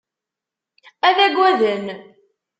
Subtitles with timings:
[1.07, 1.85] Ad agaden.